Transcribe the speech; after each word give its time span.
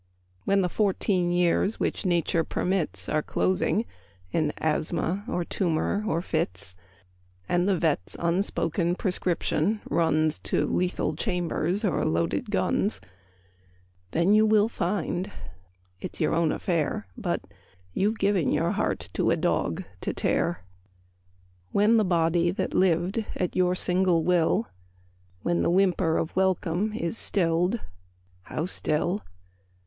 When 0.45 0.61
the 0.61 0.67
fourteen 0.67 1.31
years 1.31 1.79
which 1.79 2.07
Nature 2.07 2.43
permits 2.43 3.07
Are 3.07 3.21
closing 3.21 3.85
in 4.31 4.51
asthma, 4.57 5.23
or 5.27 5.45
tumour, 5.45 6.03
or 6.07 6.23
fits, 6.23 6.75
And 7.47 7.69
the 7.69 7.77
vet's 7.77 8.17
unspoken 8.19 8.95
prescription 8.95 9.79
runs 9.91 10.39
To 10.39 10.65
lethal 10.65 11.13
chambers 11.13 11.85
or 11.85 12.03
loaded 12.03 12.49
guns, 12.49 12.99
Then 14.09 14.33
you 14.33 14.47
will 14.47 14.67
find 14.67 15.29
it's 15.99 16.19
your 16.19 16.33
own 16.33 16.51
affair 16.51 17.05
But... 17.15 17.43
you've 17.93 18.17
given 18.17 18.49
your 18.51 18.71
heart 18.71 19.07
to 19.13 19.29
a 19.29 19.37
dog 19.37 19.83
to 19.99 20.13
tear. 20.15 20.63
When 21.73 21.97
the 21.97 22.03
body 22.03 22.49
that 22.49 22.73
lived 22.73 23.23
at 23.35 23.55
your 23.55 23.75
single 23.75 24.23
will 24.23 24.67
When 25.43 25.61
the 25.61 25.69
whimper 25.69 26.17
of 26.17 26.35
welcome 26.35 26.91
is 26.95 27.19
stilled 27.19 27.79
(how 28.45 28.65
still!) 28.65 29.21